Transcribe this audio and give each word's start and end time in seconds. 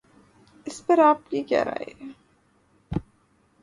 اس 0.67 0.81
پر 0.87 0.99
آپ 0.99 1.29
کی 1.29 1.43
کیا 1.43 1.63
رائے 1.65 1.93
ہے؟ 2.01 2.09